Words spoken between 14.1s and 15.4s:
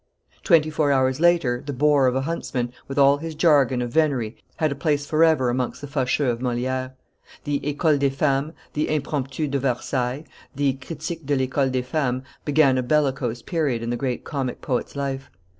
comic poet's life.